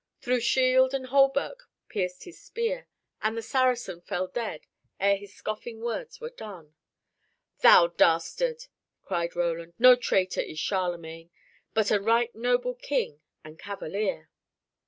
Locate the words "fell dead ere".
4.01-5.15